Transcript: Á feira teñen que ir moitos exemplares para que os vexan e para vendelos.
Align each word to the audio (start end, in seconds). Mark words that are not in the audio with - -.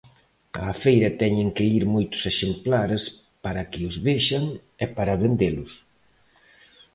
Á 0.67 0.67
feira 0.83 1.09
teñen 1.21 1.49
que 1.55 1.65
ir 1.77 1.83
moitos 1.95 2.21
exemplares 2.31 3.03
para 3.43 3.63
que 3.71 3.81
os 3.89 3.95
vexan 4.07 4.43
e 4.83 4.85
para 4.97 5.19
vendelos. 5.23 5.71